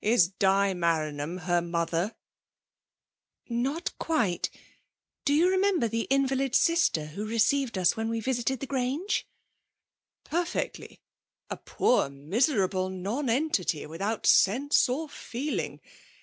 [0.00, 2.16] Is tX liaYanham her mother?"'''
[3.50, 4.48] Not quite^
[5.26, 9.24] Do you remember the invalid sister who received us when we visited the Graifge?
[10.24, 11.00] ''Perfectly;
[11.50, 15.78] a poor, miserable nonentity, wkhont sense or feeling.